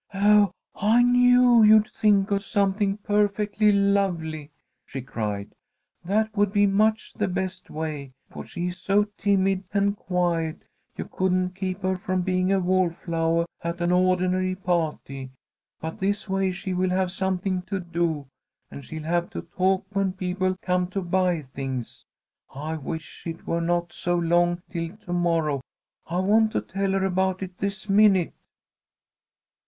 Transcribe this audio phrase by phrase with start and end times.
[0.15, 4.49] "Oh, I knew you'd think of something perfectly lovely,"
[4.83, 5.53] she cried.
[6.03, 10.63] "That would be much the best way, for she is so timid and quiet
[10.97, 15.29] you couldn't keep her from being a wall flowah at an ordinary pah'ty.
[15.79, 18.25] But this way she will have something to do,
[18.71, 22.05] and she'll have to talk when people come to buy things.
[22.55, 25.61] I wish it were not so long till to morrow!
[26.07, 28.33] I want to tell her about it this minute."